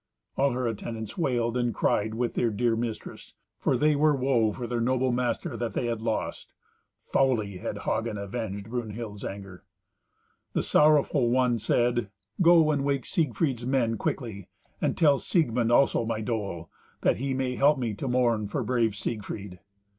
All 0.35 0.53
her 0.53 0.65
attendants 0.67 1.15
wailed 1.15 1.55
and 1.55 1.75
cried 1.75 2.15
with 2.15 2.33
their 2.33 2.49
dear 2.49 2.75
mistress, 2.75 3.35
for 3.59 3.77
they 3.77 3.95
were 3.95 4.15
woe 4.15 4.51
for 4.51 4.65
their 4.65 4.81
noble 4.81 5.11
master 5.11 5.55
that 5.55 5.73
they 5.73 5.85
had 5.85 6.01
lost. 6.01 6.53
Foully 6.97 7.57
had 7.57 7.81
Hagen 7.83 8.17
avenged 8.17 8.67
Brunhild's 8.67 9.23
anger. 9.23 9.63
The 10.53 10.63
sorrowful 10.63 11.29
one 11.29 11.59
said, 11.59 12.09
"Go 12.41 12.71
and 12.71 12.83
wake 12.83 13.05
Siegfried's 13.05 13.67
men 13.67 13.95
quickly; 13.95 14.49
and 14.81 14.97
tell 14.97 15.19
Siegmund 15.19 15.71
also 15.71 16.03
my 16.03 16.19
dole, 16.19 16.71
that 17.01 17.17
he 17.17 17.35
may 17.35 17.55
help 17.55 17.77
me 17.77 17.93
to 17.93 18.07
mourn 18.07 18.47
for 18.47 18.63
brave 18.63 18.95
Siegfried." 18.95 19.59